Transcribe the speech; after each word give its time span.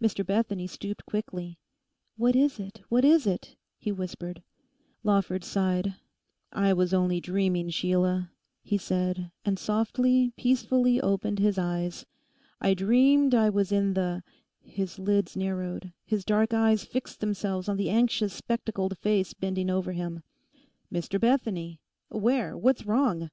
Mr 0.00 0.24
Bethany 0.24 0.66
stooped 0.66 1.04
quickly. 1.04 1.58
'What 2.16 2.34
is 2.34 2.58
it, 2.58 2.80
what 2.88 3.04
is 3.04 3.26
it?' 3.26 3.54
he 3.76 3.92
whispered. 3.92 4.42
Lawford 5.04 5.44
sighed. 5.44 5.94
'I 6.54 6.72
was 6.72 6.94
only 6.94 7.20
dreaming, 7.20 7.68
Sheila,' 7.68 8.30
he 8.62 8.78
said, 8.78 9.30
and 9.44 9.58
softly, 9.58 10.32
peacefully 10.38 11.02
opened 11.02 11.38
his 11.38 11.58
eyes. 11.58 12.06
'I 12.62 12.72
dreamed 12.74 13.34
I 13.34 13.50
was 13.50 13.70
in 13.70 13.92
the—' 13.92 14.22
His 14.62 14.98
lids 14.98 15.36
narrowed, 15.36 15.92
his 16.06 16.24
dark 16.24 16.54
eyes 16.54 16.86
fixed 16.86 17.20
themselves 17.20 17.68
on 17.68 17.76
the 17.76 17.90
anxious 17.90 18.32
spectacled 18.32 18.96
face 18.96 19.34
bending 19.34 19.68
over 19.68 19.92
him. 19.92 20.22
'Mr 20.90 21.20
Bethany! 21.20 21.78
Where? 22.08 22.56
What's 22.56 22.86
wrong? 22.86 23.28